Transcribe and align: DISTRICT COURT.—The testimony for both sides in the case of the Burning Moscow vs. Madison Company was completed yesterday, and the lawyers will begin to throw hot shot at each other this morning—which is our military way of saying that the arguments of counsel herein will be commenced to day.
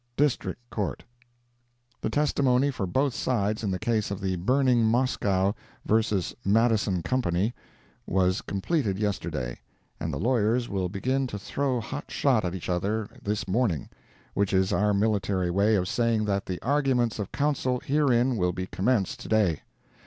DISTRICT 0.17 0.59
COURT.—The 0.71 2.09
testimony 2.09 2.71
for 2.71 2.87
both 2.87 3.13
sides 3.13 3.63
in 3.63 3.69
the 3.69 3.77
case 3.77 4.09
of 4.09 4.19
the 4.19 4.35
Burning 4.35 4.83
Moscow 4.83 5.53
vs. 5.85 6.35
Madison 6.43 7.03
Company 7.03 7.53
was 8.07 8.41
completed 8.41 8.97
yesterday, 8.97 9.59
and 9.99 10.11
the 10.11 10.17
lawyers 10.17 10.67
will 10.67 10.89
begin 10.89 11.27
to 11.27 11.37
throw 11.37 11.79
hot 11.79 12.09
shot 12.09 12.43
at 12.43 12.55
each 12.55 12.67
other 12.67 13.09
this 13.21 13.47
morning—which 13.47 14.53
is 14.53 14.73
our 14.73 14.91
military 14.91 15.51
way 15.51 15.75
of 15.75 15.87
saying 15.87 16.25
that 16.25 16.47
the 16.47 16.59
arguments 16.63 17.19
of 17.19 17.31
counsel 17.31 17.79
herein 17.81 18.37
will 18.37 18.53
be 18.53 18.65
commenced 18.65 19.19
to 19.19 19.29
day. 19.29 19.61